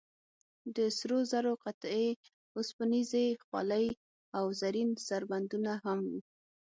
[0.75, 2.09] د سرو زرو قطعې،
[2.57, 3.87] اوسپنیزې خولۍ
[4.37, 6.13] او زرین سربندونه هم و.